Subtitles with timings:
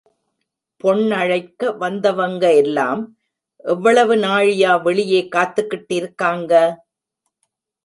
[0.83, 3.01] பொண்ணழைக்க வந்தவங்க எல்லாம்
[3.65, 6.53] எவ்வளவு நாழியா வெளியே காத்துக்கிட்டு இருக்காங்க.